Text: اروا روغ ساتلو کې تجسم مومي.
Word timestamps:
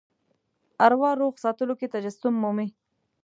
اروا 0.85 1.11
روغ 1.21 1.33
ساتلو 1.43 1.73
کې 1.79 1.91
تجسم 1.93 2.33
مومي. 2.41 2.67